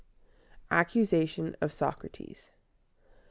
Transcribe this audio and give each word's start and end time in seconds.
ACCUSATION 0.71 1.55
OF 1.61 1.71
SOCRATES. 1.71 2.49